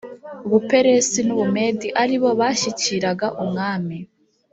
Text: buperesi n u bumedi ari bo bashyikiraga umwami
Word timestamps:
buperesi 0.49 1.19
n 1.27 1.29
u 1.35 1.37
bumedi 1.39 1.87
ari 2.01 2.15
bo 2.21 2.31
bashyikiraga 2.39 3.27
umwami 3.43 3.97